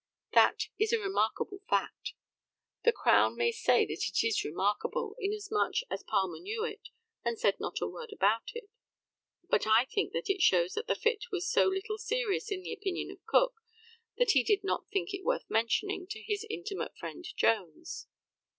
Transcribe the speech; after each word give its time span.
That 0.33 0.63
is 0.79 0.91
a 0.91 0.99
remarkable 0.99 1.59
fact. 1.69 2.13
The 2.83 2.91
Crown 2.91 3.35
may 3.37 3.51
say 3.51 3.85
that 3.85 4.03
it 4.07 4.23
is 4.27 4.43
remarkable, 4.43 5.15
inasmuch 5.19 5.75
as 5.91 6.01
Palmer 6.01 6.39
knew 6.39 6.63
it, 6.65 6.89
and 7.23 7.37
said 7.37 7.59
not 7.59 7.81
a 7.81 7.87
word 7.87 8.11
about 8.11 8.49
it; 8.55 8.71
but 9.47 9.67
I 9.67 9.85
think 9.85 10.11
that 10.13 10.27
it 10.27 10.41
shows 10.41 10.73
that 10.73 10.87
the 10.87 10.95
fit 10.95 11.25
was 11.31 11.47
so 11.51 11.67
little 11.67 11.99
serious 11.99 12.49
in 12.51 12.63
the 12.63 12.73
opinion 12.73 13.11
of 13.11 13.23
Cook 13.27 13.61
that 14.17 14.31
he 14.31 14.43
did 14.43 14.63
not 14.63 14.89
think 14.91 15.13
it 15.13 15.23
worth 15.23 15.47
mentioning 15.51 16.07
to 16.09 16.23
his 16.23 16.47
intimate 16.49 16.97
friend 16.97 17.23
Jones. 17.37 18.07